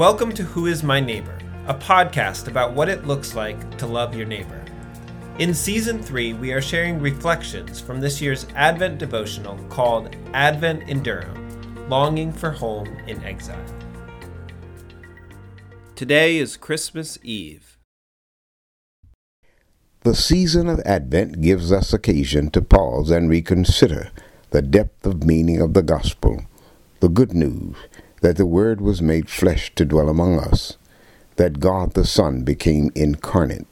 [0.00, 4.16] Welcome to Who is My Neighbor, a podcast about what it looks like to love
[4.16, 4.64] your neighbor.
[5.38, 11.02] In season three, we are sharing reflections from this year's Advent devotional called Advent in
[11.02, 13.62] Durham Longing for Home in Exile.
[15.96, 17.76] Today is Christmas Eve.
[20.00, 24.12] The season of Advent gives us occasion to pause and reconsider
[24.48, 26.44] the depth of meaning of the gospel,
[27.00, 27.76] the good news
[28.20, 30.76] that the Word was made flesh to dwell among us,
[31.36, 33.66] that God the Son became incarnate,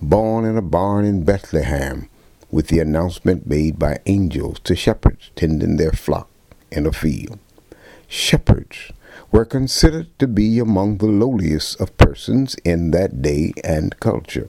[0.00, 2.08] born in a barn in Bethlehem,
[2.50, 6.28] with the announcement made by angels to shepherds tending their flock
[6.70, 7.38] in a field.
[8.08, 8.92] Shepherds
[9.30, 14.48] were considered to be among the lowliest of persons in that day and culture.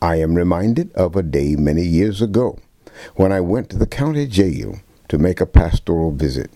[0.00, 2.58] I am reminded of a day many years ago
[3.16, 6.50] when I went to the county jail to make a pastoral visit.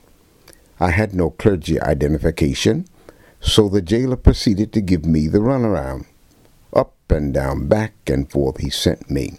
[0.82, 2.86] I had no clergy identification,
[3.40, 6.06] so the jailer proceeded to give me the runaround.
[6.72, 9.38] Up and down, back and forth he sent me.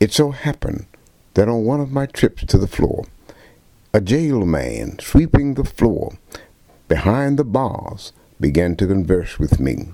[0.00, 0.86] It so happened
[1.34, 3.06] that on one of my trips to the floor,
[3.94, 6.18] a jail man sweeping the floor
[6.88, 9.90] behind the bars began to converse with me.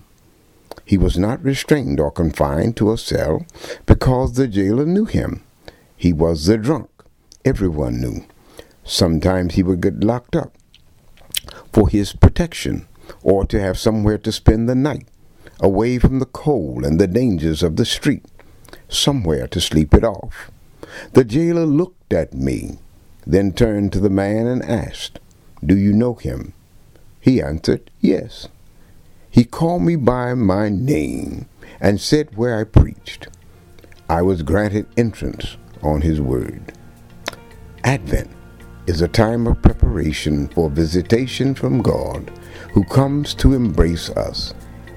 [0.86, 3.44] He was not restrained or confined to a cell
[3.84, 5.42] because the jailer knew him.
[5.94, 6.88] He was the drunk.
[7.44, 8.24] Everyone knew.
[8.84, 10.52] Sometimes he would get locked up
[11.72, 12.86] for his protection
[13.22, 15.06] or to have somewhere to spend the night,
[15.60, 18.24] away from the cold and the dangers of the street,
[18.88, 20.50] somewhere to sleep it off.
[21.12, 22.78] The jailer looked at me,
[23.26, 25.20] then turned to the man and asked,
[25.64, 26.52] Do you know him?
[27.20, 28.48] He answered, Yes.
[29.30, 31.46] He called me by my name
[31.80, 33.28] and said where I preached.
[34.08, 36.72] I was granted entrance on his word.
[37.82, 38.30] Advent
[38.86, 42.30] is a time of preparation for visitation from God,
[42.72, 44.54] who comes to embrace us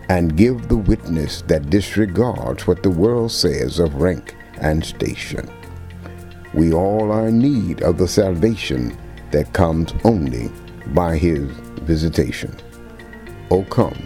[0.09, 5.49] and give the witness that disregards what the world says of rank and station.
[6.53, 8.97] We all are in need of the salvation
[9.31, 10.49] that comes only
[10.87, 11.43] by his
[11.81, 12.55] visitation.
[13.51, 14.01] O come,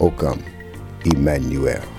[0.00, 0.42] O come,
[1.04, 1.93] Emmanuel.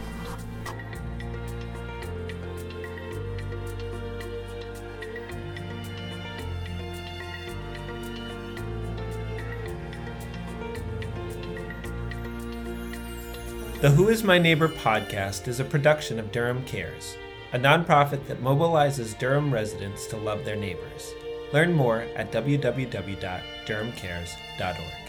[13.81, 17.17] The Who is My Neighbor podcast is a production of Durham Cares,
[17.51, 21.13] a nonprofit that mobilizes Durham residents to love their neighbors.
[21.51, 25.04] Learn more at www.durhamcares.org.